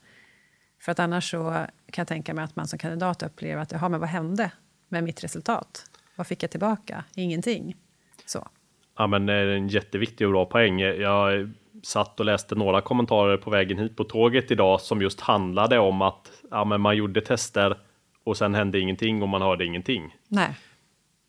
[0.83, 1.39] För att annars så
[1.91, 4.51] kan jag tänka mig att man som kandidat upplever att jaha, men vad hände
[4.89, 5.85] med mitt resultat?
[6.15, 7.03] Vad fick jag tillbaka?
[7.15, 7.75] Ingenting.
[8.25, 8.47] Så.
[8.97, 10.79] Ja, men det är en jätteviktig och bra poäng.
[10.79, 11.51] Jag
[11.83, 16.01] satt och läste några kommentarer på vägen hit på tåget idag som just handlade om
[16.01, 17.77] att ja, men man gjorde tester
[18.23, 20.15] och sen hände ingenting och man hörde ingenting.
[20.27, 20.55] Nej.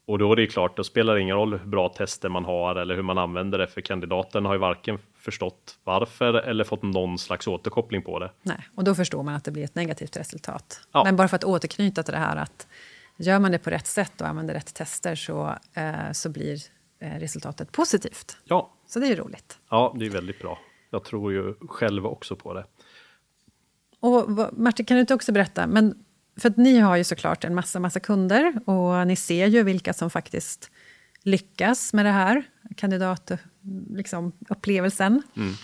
[0.06, 2.76] Och då är det klart, då spelar det ingen roll hur bra tester man har
[2.76, 7.18] eller hur man använder det, för kandidaten har ju varken förstått varför eller fått någon
[7.18, 8.30] slags återkoppling på det.
[8.42, 10.80] Nej, och då förstår man att det blir ett negativt resultat.
[10.92, 11.04] Ja.
[11.04, 12.66] Men bara för att återknyta till det här att
[13.16, 16.58] gör man det på rätt sätt och använder rätt tester så, eh, så blir
[16.98, 18.36] eh, resultatet positivt.
[18.44, 18.70] Ja.
[18.86, 19.58] Så det är ju roligt.
[19.70, 20.58] Ja, det är väldigt bra.
[20.90, 22.66] Jag tror ju själv också på det.
[24.00, 26.04] Och Martin, kan du inte också berätta, men
[26.36, 29.92] för att ni har ju såklart en massa, massa kunder och ni ser ju vilka
[29.92, 30.70] som faktiskt
[31.22, 32.42] lyckas med det här,
[32.76, 33.53] kandidatupplevelsen.
[33.90, 35.22] Liksom, upplevelsen.
[35.36, 35.54] mm.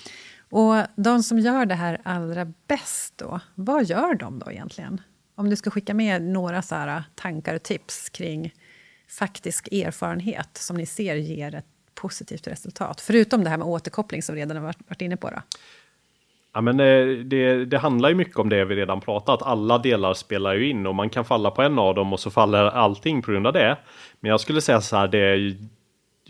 [0.50, 5.00] Och de som gör det här allra bäst då, vad gör de då egentligen?
[5.34, 8.54] Om du ska skicka med några så här tankar och tips kring
[9.08, 14.34] faktisk erfarenhet som ni ser ger ett positivt resultat, förutom det här med återkoppling som
[14.34, 15.30] vi redan har varit inne på.
[15.30, 15.42] Då.
[16.52, 19.42] Ja, men eh, det, det, handlar ju mycket om det vi redan pratat.
[19.42, 22.30] Alla delar spelar ju in och man kan falla på en av dem och så
[22.30, 23.78] faller allting på grund av det.
[24.20, 25.56] Men jag skulle säga så här, det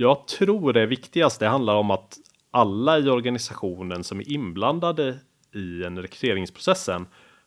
[0.01, 2.19] jag tror det viktigaste handlar om att
[2.51, 5.19] alla i organisationen som är inblandade
[5.55, 7.07] i en rekryteringsprocessen,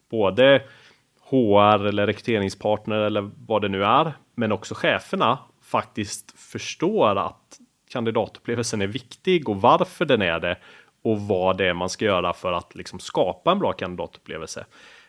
[0.10, 0.64] både
[1.22, 8.82] HR eller rekryteringspartner eller vad det nu är, men också cheferna faktiskt förstår att kandidatupplevelsen
[8.82, 10.58] är viktig och varför den är det
[11.04, 14.66] och vad det är man ska göra för att liksom skapa en bra kandidatupplevelse.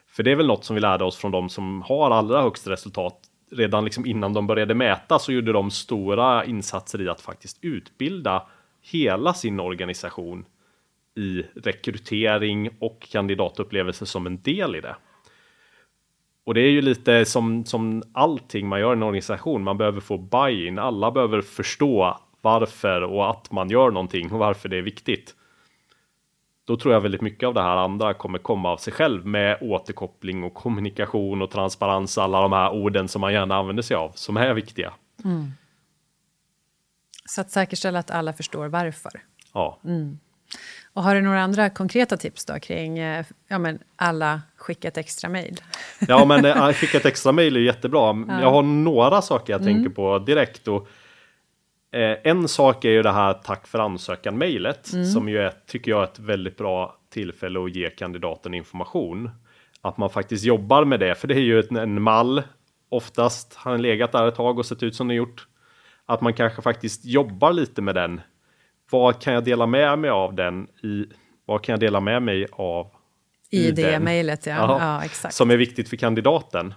[0.06, 2.66] För det är väl något som vi lärde oss från de som har allra högst
[2.66, 3.18] resultat.
[3.50, 8.46] Redan liksom innan de började mäta så gjorde de stora insatser i att faktiskt utbilda
[8.82, 10.44] hela sin organisation
[11.16, 14.96] i rekrytering och kandidatupplevelse som en del i det.
[16.44, 19.64] Och det är ju lite som, som allting man gör i en organisation.
[19.64, 20.78] Man behöver få buy-in.
[20.78, 25.34] Alla behöver förstå varför och att man gör någonting och varför det är viktigt
[26.64, 29.58] då tror jag väldigt mycket av det här andra kommer komma av sig själv med
[29.60, 34.12] återkoppling och kommunikation och transparens, alla de här orden som man gärna använder sig av,
[34.14, 34.92] som är viktiga.
[35.24, 35.52] Mm.
[37.28, 39.12] Så att säkerställa att alla förstår varför.
[39.52, 39.78] Ja.
[39.84, 40.18] Mm.
[40.92, 44.96] Och har du några andra konkreta tips då kring eh, ja, men alla skicka ett
[44.96, 45.60] extra mejl?
[46.08, 48.24] Ja, men äh, skicka ett extra mejl är jättebra.
[48.28, 48.40] Ja.
[48.40, 49.74] Jag har några saker jag mm.
[49.74, 50.68] tänker på direkt.
[50.68, 50.88] Och
[51.94, 55.04] Eh, en sak är ju det här tack för ansökan mejlet mm.
[55.06, 59.30] som ju är, tycker jag, är ett väldigt bra tillfälle att ge kandidaten information.
[59.80, 62.42] Att man faktiskt jobbar med det, för det är ju en, en mall.
[62.88, 65.46] Oftast har den legat där ett tag och sett ut som den gjort.
[66.06, 68.20] att man kanske faktiskt jobbar lite med den.
[68.90, 71.06] Vad kan jag dela med mig av den i?
[71.44, 72.90] Vad kan jag dela med mig av?
[73.50, 74.54] I, i det mejlet, ja.
[74.54, 75.04] Ja, ja.
[75.04, 75.34] exakt.
[75.34, 76.74] Som är viktigt för kandidaten.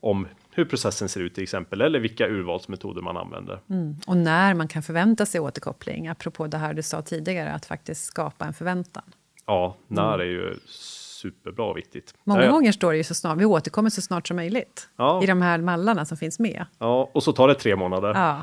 [0.00, 3.60] Om hur processen ser ut till exempel, eller vilka urvalsmetoder man använder.
[3.70, 3.96] Mm.
[4.06, 8.04] Och när man kan förvänta sig återkoppling, apropå det här du sa tidigare, att faktiskt
[8.04, 9.02] skapa en förväntan.
[9.46, 12.14] Ja, när är ju superbra och viktigt.
[12.24, 14.88] Många Ja, gånger står det ju så snart, vi återkommer så snart som möjligt.
[14.96, 15.22] Ja.
[15.22, 16.66] I de här mallarna som finns med.
[16.78, 18.08] Ja, och så tar det tre månader.
[18.14, 18.42] Ja,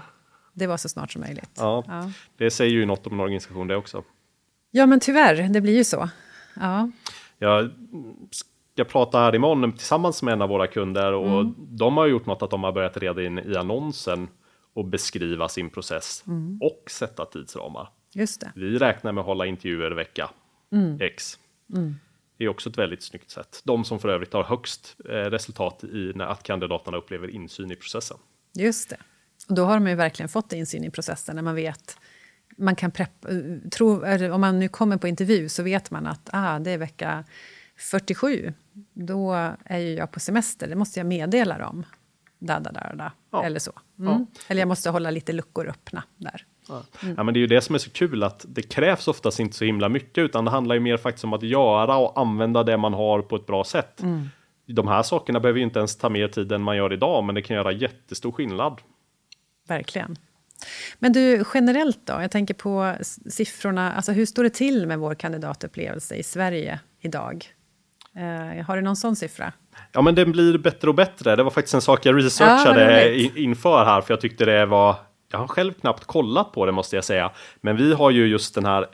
[0.53, 1.51] det var så snart som möjligt.
[1.57, 2.11] Ja, Ja.
[2.37, 4.03] det säger ju något om en organisation det också.
[4.71, 6.09] Ja, men tyvärr, det blir ju så.
[6.53, 6.89] Ja,
[7.39, 7.71] Jag
[8.75, 11.53] ska prata här imorgon tillsammans med en av våra kunder och Mm.
[11.57, 14.27] de har gjort något att de har börjat reda in i annonsen
[14.73, 16.59] och beskriva sin process Mm.
[16.61, 17.89] och sätta tidsramar.
[18.13, 18.51] just det.
[18.55, 20.29] Vi räknar med att hålla intervjuer vecka
[20.71, 20.97] Mm.
[21.01, 21.39] X.
[22.37, 23.61] Det är också ett väldigt snyggt sätt.
[23.63, 27.75] De som för övrigt har högst eh, resultat i när att kandidaterna upplever insyn i
[27.75, 28.17] processen.
[28.53, 28.97] Just det.
[29.49, 31.97] Och då har de ju verkligen fått insyn i processen när man vet
[32.57, 33.27] man kan preppa,
[33.71, 37.23] tro, om man nu kommer på intervju så vet man att ah, det är vecka
[37.77, 38.53] 47.
[38.93, 39.33] Då
[39.65, 41.85] är ju jag på semester, det måste jag meddela dem.
[42.39, 43.11] Da, da, da, da.
[43.31, 43.43] Ja.
[43.43, 43.71] Eller så.
[43.99, 44.27] Mm.
[44.47, 46.45] Eller jag måste hålla lite luckor öppna där.
[46.67, 46.83] Ja.
[47.17, 49.57] Ja, men det är ju det som är så kul att det krävs oftast inte
[49.57, 52.77] så himla mycket utan det handlar ju mer faktiskt om att göra och använda det
[52.77, 54.01] man har på ett bra sätt.
[54.65, 57.35] De här sakerna behöver ju inte ens ta mer tid än man gör idag men
[57.35, 58.81] det kan göra jättestor skillnad.
[59.67, 60.15] Verkligen.
[60.99, 62.13] Men du, generellt då?
[62.13, 62.95] Jag tänker på
[63.29, 63.93] siffrorna.
[63.93, 67.54] Alltså hur står det till med vår kandidatupplevelse i Sverige idag?
[68.17, 69.53] Eh, har du någon sån siffra?
[69.91, 71.35] Ja men den blir bättre och bättre.
[71.35, 74.65] Det var faktiskt en sak jag researchade Ja, in- inför här för jag tyckte det
[74.65, 74.95] var
[75.31, 77.31] jag har själv knappt kollat på det måste jag säga.
[77.61, 78.87] Men vi har ju just den här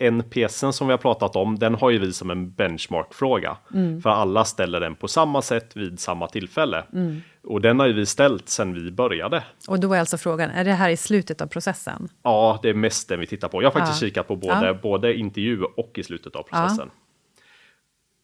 [0.00, 1.58] NPSen som vi har pratat om.
[1.58, 3.56] Den har ju vi som en benchmarkfråga.
[3.74, 4.02] Mm.
[4.02, 6.84] För alla ställer den på samma sätt vid samma tillfälle.
[6.92, 7.20] Mm.
[7.44, 9.42] Och den har ju vi ställt sedan vi började.
[9.68, 12.08] Och då är alltså frågan, är det här i slutet av processen?
[12.22, 13.62] Ja, det är mest den vi tittar på.
[13.62, 14.08] Jag har faktiskt Ja.
[14.08, 14.74] kikat på både, Ja.
[14.74, 16.90] både intervju och i slutet av processen.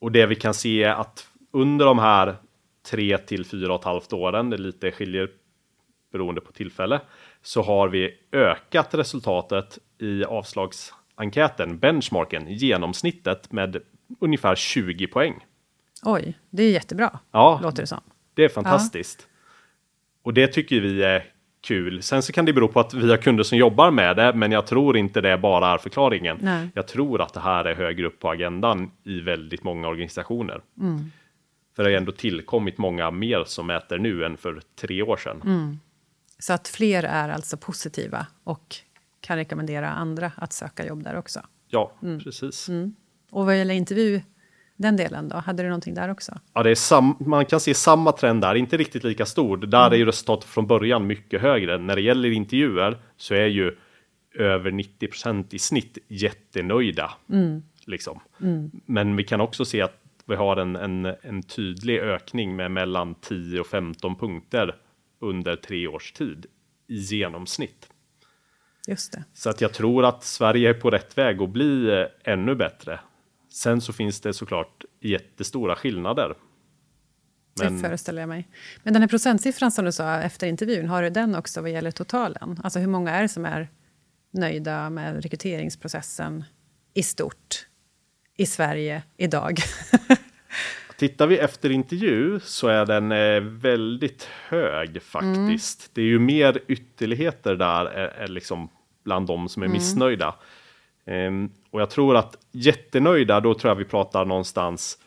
[0.04, 2.36] Och det vi kan se är att under de här
[2.90, 5.30] tre till fyra och ett halvt åren, det lite skiljer
[6.12, 7.00] beroende på tillfälle,
[7.42, 13.82] så har vi ökat resultatet i avslagsenkäten, benchmarken, genomsnittet med
[14.20, 15.46] ungefär 20 poäng.
[16.02, 18.00] Oj, det är jättebra, Ja, låter det som.
[18.34, 19.28] det är fantastiskt.
[20.22, 21.33] Och det tycker vi är
[21.64, 22.02] kul.
[22.02, 24.52] Sen så kan det bero på att vi har kunder som jobbar med det, men
[24.52, 26.38] jag tror inte det bara är förklaringen.
[26.40, 26.68] Nej.
[26.74, 30.60] Jag tror att det här är högre upp på agendan i väldigt många organisationer.
[30.80, 31.10] Mm.
[31.76, 35.42] För det har ändå tillkommit många mer som mäter nu än för tre år sedan.
[35.44, 35.78] Mm.
[36.38, 38.76] Så att fler är alltså positiva och
[39.20, 41.40] kan rekommendera andra att söka jobb där också.
[41.68, 42.20] Ja, Mm.
[42.20, 42.68] precis.
[43.30, 44.20] Och vad gäller intervju,
[44.76, 46.38] den delen då, hade du någonting där också?
[46.52, 49.56] Ja, det är sam man kan se samma trend där, inte riktigt lika stor.
[49.56, 49.92] Där Mm.
[49.92, 51.78] är ju resultatet från början mycket högre.
[51.78, 53.76] När det gäller intervjuer så är ju
[54.34, 57.10] över 90% i snitt jättenöjda.
[57.30, 57.62] Mm.
[57.86, 58.20] Liksom.
[58.86, 63.14] Men vi kan också se att vi har en, en, en tydlig ökning med mellan
[63.14, 64.74] 10 och 15 punkter
[65.20, 66.46] under tre års tid
[66.88, 67.88] i genomsnitt.
[68.88, 69.24] Just det.
[69.32, 73.00] Så att jag tror att Sverige är på rätt väg att bli eh, ännu bättre.
[73.54, 76.34] Sen så finns det såklart jättestora skillnader.
[77.60, 78.48] Men- Det föreställer jag mig.
[78.82, 81.90] Men den här procentsiffran som du sa efter intervjun, har du den också vad gäller
[81.90, 82.60] totalen?
[82.64, 83.68] Alltså hur många är det som är
[84.30, 86.44] nöjda med rekryteringsprocessen
[86.94, 87.66] i stort
[88.36, 89.58] i Sverige idag?
[90.96, 95.90] Tittar vi efter intervju så är den eh, väldigt hög faktiskt.
[95.94, 98.68] Det är ju mer ytterligheter där är, är liksom
[99.04, 100.34] bland de som är missnöjda.
[101.06, 104.98] Ehm, och jag tror att jättenöjda, då tror jag vi pratar någonstans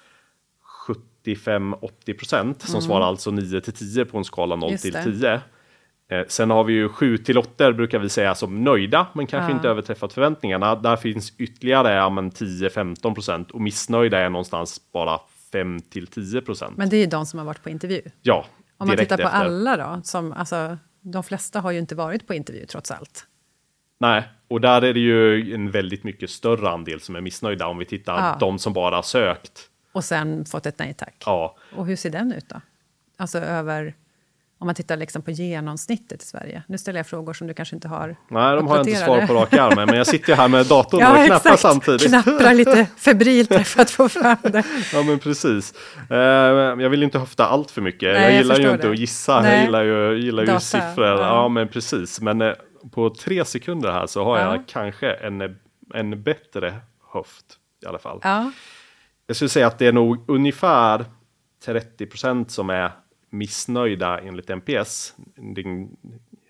[1.26, 5.04] 75-80 procent som svarar alltså 9 till 10 på en skala 0 Just till det.
[5.04, 5.42] 10.
[6.10, 9.52] Eh, sen har vi ju 7 till 8 brukar vi säga som nöjda, men kanske
[9.52, 9.56] Ja.
[9.56, 10.76] inte överträffat förväntningarna.
[10.76, 15.20] Där finns ytterligare ja, men 10-15 procent och missnöjda är någonstans bara
[15.52, 16.78] 5 till 10 procent.
[16.78, 18.02] Men det är ju de som har varit på intervju.
[18.22, 18.46] Ja,
[18.78, 19.38] Om man tittar på efter.
[19.38, 23.26] alla då, som, alltså, de flesta har ju inte varit på intervju trots allt.
[24.00, 27.78] Nej, och där är det ju en väldigt mycket större andel som är missnöjda om
[27.78, 28.38] vi tittar Ja.
[28.40, 29.52] de som bara har sökt.
[29.92, 31.24] Och sen fått ett nej tack.
[31.26, 32.62] Ja, Och hur ser den ut då?
[33.18, 33.96] Alltså över,
[34.60, 36.64] om man tittar liksom på genomsnittet i Sverige.
[36.68, 39.28] Nu ställer jag frågor som du kanske inte har nej, de har jag inte svar
[39.28, 41.60] på rak arm men jag sitter ju här med datorn Ja, och knappar exakt.
[41.60, 42.08] samtidigt.
[42.08, 44.64] Knapprar lite febrilt för att få fram det.
[44.94, 45.74] Ja men precis.
[46.10, 48.14] Eh, jag vill inte höfta allt för mycket.
[48.14, 48.94] Nej, jag jag gillar ju förstår inte det.
[48.94, 49.42] att gissa.
[49.42, 49.54] Nej.
[49.56, 51.06] Jag gillar ju, gillar ju Data, siffror.
[51.08, 51.18] Ja.
[51.20, 51.48] ja.
[51.50, 52.22] men precis.
[52.22, 52.54] Men eh,
[52.92, 54.56] på tre sekunder här så har Ja.
[54.56, 55.58] jag kanske en,
[55.94, 56.76] en bättre
[57.13, 57.46] höft
[57.84, 58.20] i alla fall.
[58.24, 58.52] Ja,
[59.28, 61.06] Jag skulle säga att det är nog ungefär
[61.66, 62.92] 30% som är
[63.30, 65.16] missnöjda enligt NPS,
[65.56, 65.98] din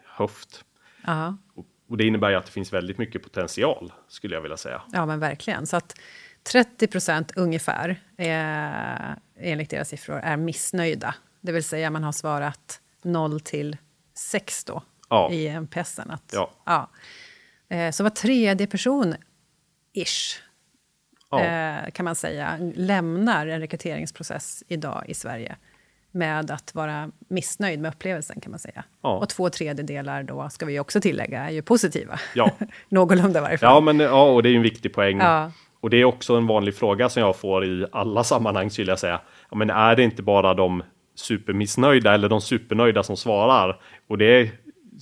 [0.06, 0.64] höft.
[1.06, 1.38] Ja.
[1.56, 4.82] Och- Och det innebär ju att det finns väldigt mycket potential, skulle jag vilja säga.
[4.94, 5.68] Ja, men verkligen.
[5.68, 5.96] Så att
[6.44, 9.12] 30 procent ungefär, eh,
[9.52, 11.16] enligt deras siffror, är missnöjda.
[11.42, 13.78] Det vill säga man har svarat 0 till
[14.14, 15.32] 6 då, Ja.
[15.32, 16.12] i NPSen.
[16.12, 16.50] Att, Ja.
[16.66, 16.90] Ja.
[17.78, 19.16] Eh, så var tredje person,
[19.94, 20.42] ish,
[21.32, 21.44] Ja.
[21.44, 25.56] eh, kan man säga, lämnar en rekryteringsprocess idag i Sverige
[26.12, 28.84] med att vara missnöjd med upplevelsen, kan man säga.
[29.02, 29.18] Ja.
[29.18, 32.20] Och två tredjedelar då, ska vi också tillägga, är ju positiva.
[32.36, 32.52] Ja.
[32.90, 33.70] Någorlunda i varje fall.
[33.74, 35.18] Ja, men, ja, och det är ju en viktig poäng.
[35.20, 35.52] Ja.
[35.80, 39.00] Och det är också en vanlig fråga som jag får i alla sammanhang, skulle jag
[39.00, 39.22] säga.
[39.52, 40.84] Ja, men är det inte bara de
[41.16, 43.80] supermissnöjda eller de supernöjda som svarar?
[44.08, 44.50] Och det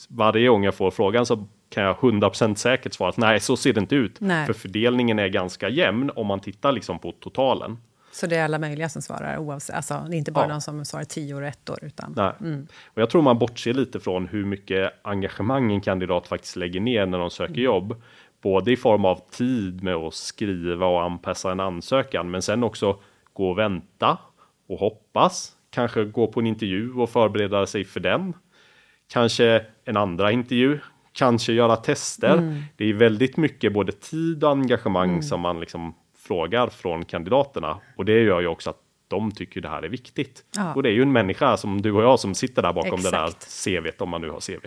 [0.09, 3.73] varje gång jag får frågan så kan jag 100% säkert svara att nej, så ser
[3.73, 4.15] det inte ut.
[4.19, 4.45] Nej.
[4.45, 7.77] För fördelningen är ganska jämn om man tittar liksom på totalen.
[8.11, 10.49] Så det är alla möjliga som svarar, oavsett, alltså, det är inte bara Ja.
[10.49, 12.13] de som svarar tio och ett år, utan...
[12.15, 12.61] Nej.
[12.85, 17.05] Och jag tror man bortser lite från hur mycket engagemang en kandidat faktiskt lägger ner
[17.05, 18.01] när de söker jobb.
[18.41, 22.99] Både i form av tid med att skriva och anpassa en ansökan, men sen också
[23.33, 24.17] gå och vänta
[24.67, 25.51] och hoppas.
[25.69, 28.33] Kanske gå på en intervju och förbereda sig för den.
[29.07, 30.79] Kanske en andra intervju,
[31.13, 32.63] kanske göra tester.
[32.77, 37.79] Det är väldigt mycket både tid och engagemang som man liksom frågar från kandidaterna.
[37.97, 40.43] Och det gör ju också att de tycker det här är viktigt.
[40.55, 40.73] Ja.
[40.73, 43.11] Och det är ju en människa som du och jag som sitter där bakom det
[43.11, 43.63] där Exakt.
[43.63, 44.65] CVt om man nu har CV.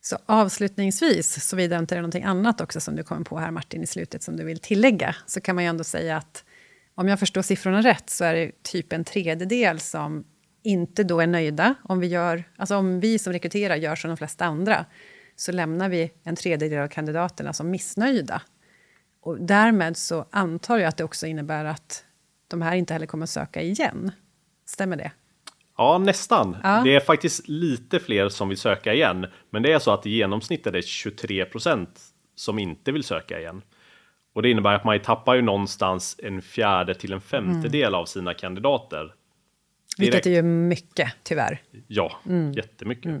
[0.00, 3.82] Så avslutningsvis, såvida inte det är någonting annat också som du kommer på här Martin
[3.82, 6.44] i slutet som du vill tillägga, så kan man ju ändå säga att
[6.94, 10.24] om jag förstår siffrorna rätt så är det typ en tredjedel som
[10.68, 11.74] inte då är nöjda.
[11.82, 14.84] Om vi, gör, alltså om vi som rekryterar gör som de flesta andra
[15.36, 18.42] så lämnar vi en tredjedel av kandidaterna som missnöjda.
[19.22, 22.04] Och därmed så antar jag att det också innebär att
[22.48, 24.12] de här inte heller kommer att söka igen.
[24.66, 25.12] Stämmer det?
[25.76, 26.56] Ja, nästan.
[26.62, 26.80] Ja.
[26.84, 30.10] Det är faktiskt lite fler som vill söka igen, men det är så att i
[30.10, 32.00] genomsnitt är det 23 procent
[32.34, 33.62] som inte vill söka igen.
[34.34, 38.34] Och det innebär att man tappar ju någonstans en fjärde till en femtedel av sina
[38.34, 39.14] kandidater.
[39.98, 41.62] Vilket är ju mycket, tyvärr.
[41.86, 42.20] Ja,
[42.56, 43.20] jättemycket.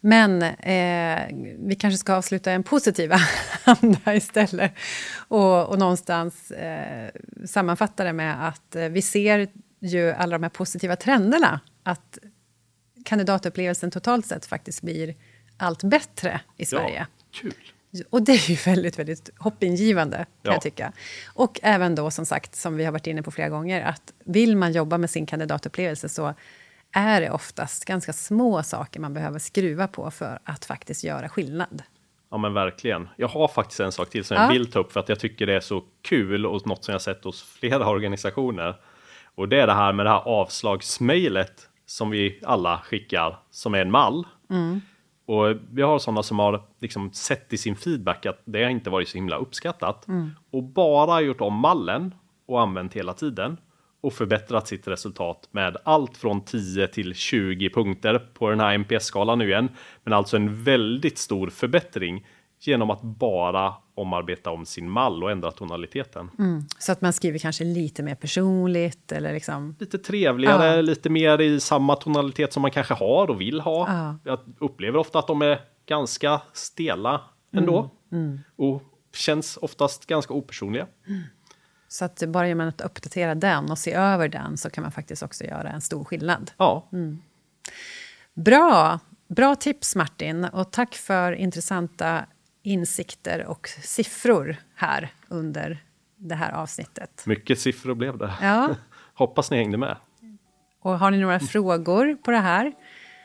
[0.00, 3.12] Men eh, vi kanske ska avsluta i en positiv
[3.64, 4.72] anda istället.
[5.28, 7.10] Och, och någonstans eh,
[7.46, 9.48] sammanfatta det med att eh, vi ser
[9.80, 11.60] ju alla de här positiva trenderna.
[11.82, 12.18] Att
[13.04, 15.14] kandidatupplevelsen totalt sett faktiskt blir
[15.56, 16.98] allt bättre i Sverige.
[16.98, 17.06] Ja,
[17.40, 17.54] kul.
[18.10, 20.52] Och det är ju väldigt, väldigt hoppingivande, kan Ja.
[20.52, 20.92] jag tycka.
[21.34, 24.56] Och även då, som sagt, som vi har varit inne på flera gånger, att vill
[24.56, 26.34] man jobba med sin kandidatupplevelse så
[26.92, 31.82] är det oftast ganska små saker man behöver skruva på för att faktiskt göra skillnad.
[32.30, 33.08] Ja men verkligen.
[33.16, 34.42] Jag har faktiskt en sak till som Ja.
[34.42, 36.92] jag vill ta upp för att jag tycker det är så kul och något som
[36.92, 38.76] jag sett hos flera organisationer.
[39.34, 43.78] Och det är det här med det här avslagsmejlet som vi alla skickar som är
[43.78, 44.26] en mall.
[45.26, 48.90] Och vi har sådana som har liksom sett i sin feedback att det har inte
[48.90, 50.06] varit så himla uppskattat
[50.50, 52.14] och bara gjort om mallen
[52.46, 53.56] och använt hela tiden
[54.00, 59.38] och förbättrat sitt resultat med allt från 10 till 20 punkter på den här NPS-skalan
[59.38, 59.68] nu igen.
[60.02, 62.26] Men alltså en väldigt stor förbättring
[62.60, 66.30] genom att bara omarbeta om sin mall och ändra tonaliteten.
[66.78, 69.76] Så att man skriver kanske lite mer personligt eller liksom...
[69.78, 70.80] Lite trevligare, Ja.
[70.80, 73.88] lite mer i samma tonalitet som man kanske har och vill ha.
[73.88, 74.16] Ja.
[74.24, 77.20] Jag upplever ofta att de är ganska stela
[77.52, 77.90] ändå.
[78.12, 78.82] Mm, Och
[79.14, 80.86] känns oftast ganska opersonliga.
[81.88, 85.22] Så att bara genom att uppdatera den och se över den så kan man faktiskt
[85.22, 86.50] också göra en stor skillnad.
[86.56, 87.18] Ja, Mm.
[88.34, 88.98] Bra!
[89.28, 92.24] Bra tips Martin och tack för intressanta
[92.64, 95.82] insikter och siffror här under
[96.16, 97.22] det här avsnittet.
[97.26, 98.34] mycket siffror blev det.
[98.42, 98.68] Ja,
[99.14, 99.96] Hoppas ni hängde med.
[100.82, 102.72] och har ni några frågor på det här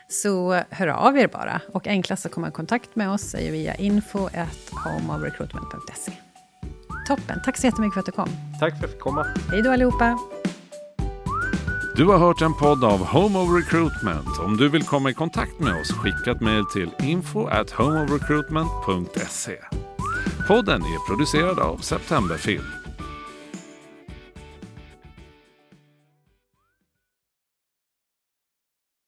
[0.08, 1.60] så hör av er bara.
[1.72, 4.28] Och enklast att komma i kontakt med oss är ju via info.
[7.08, 8.28] Toppen, tack så jättemycket för att du kom.
[8.60, 9.26] Tack för att jag fick komma.
[9.50, 10.18] Hej då allihopa!
[12.00, 14.38] Du har hört en podd av Home of Recruitment.
[14.38, 19.56] Om du vill komma i kontakt med oss, skicka ett mejl till info at homeofrecruitment.se.
[20.48, 22.79] Podden är producerad av Septemberfilm.